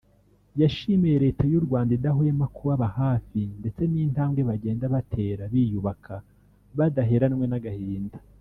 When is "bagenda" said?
4.49-4.85